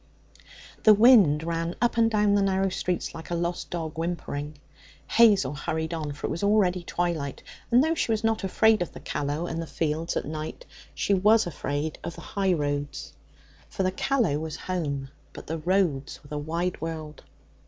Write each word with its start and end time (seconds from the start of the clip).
The 0.81 0.95
wind 0.95 1.43
ran 1.43 1.75
up 1.79 1.95
and 1.95 2.09
down 2.09 2.33
the 2.33 2.41
narrow 2.41 2.69
streets 2.69 3.13
like 3.13 3.29
a 3.29 3.35
lost 3.35 3.69
dog, 3.69 3.99
whimpering. 3.99 4.57
Hazel 5.07 5.53
hurried 5.53 5.93
on, 5.93 6.11
for 6.13 6.25
it 6.25 6.31
was 6.31 6.41
already 6.43 6.81
twilight, 6.83 7.43
and 7.69 7.83
though 7.83 7.93
she 7.93 8.11
was 8.11 8.23
not 8.23 8.43
afraid 8.43 8.81
of 8.81 8.93
the 8.93 8.99
Callow 8.99 9.45
and 9.45 9.61
the 9.61 9.67
fields 9.67 10.17
at 10.17 10.25
night, 10.25 10.65
she 10.95 11.13
was 11.13 11.45
afraid 11.45 11.99
of 12.03 12.15
the 12.15 12.21
high 12.21 12.53
roads. 12.53 13.13
For 13.69 13.83
the 13.83 13.91
Callow 13.91 14.39
was 14.39 14.55
home, 14.55 15.09
but 15.33 15.45
the 15.45 15.59
roads 15.59 16.19
were 16.23 16.29
the 16.29 16.37
wide 16.39 16.81
world. 16.81 17.21